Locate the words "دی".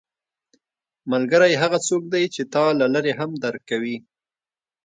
2.13-2.23